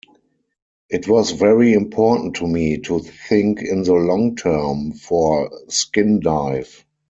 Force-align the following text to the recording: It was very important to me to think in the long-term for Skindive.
It 0.89 1.07
was 1.07 1.29
very 1.29 1.73
important 1.73 2.35
to 2.37 2.47
me 2.47 2.79
to 2.79 3.01
think 3.29 3.61
in 3.61 3.83
the 3.83 3.93
long-term 3.93 4.93
for 4.93 5.51
Skindive. 5.69 6.83